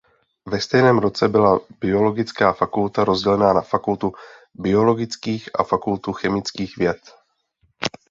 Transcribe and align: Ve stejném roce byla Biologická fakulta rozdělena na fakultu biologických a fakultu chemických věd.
Ve 0.45 0.59
stejném 0.61 0.97
roce 0.97 1.27
byla 1.29 1.59
Biologická 1.79 2.53
fakulta 2.53 3.03
rozdělena 3.03 3.53
na 3.53 3.61
fakultu 3.61 4.13
biologických 4.55 5.49
a 5.59 5.63
fakultu 5.63 6.13
chemických 6.13 6.77
věd. 6.77 7.01